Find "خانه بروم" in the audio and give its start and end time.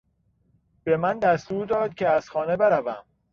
2.29-3.03